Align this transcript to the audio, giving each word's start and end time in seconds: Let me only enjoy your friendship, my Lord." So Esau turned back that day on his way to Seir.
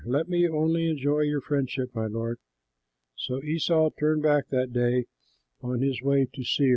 Let 0.05 0.27
me 0.27 0.47
only 0.49 0.89
enjoy 0.89 1.19
your 1.21 1.41
friendship, 1.41 1.93
my 1.93 2.07
Lord." 2.07 2.39
So 3.15 3.39
Esau 3.43 3.91
turned 3.99 4.23
back 4.23 4.45
that 4.49 4.73
day 4.73 5.05
on 5.61 5.81
his 5.81 6.01
way 6.01 6.25
to 6.33 6.43
Seir. 6.43 6.69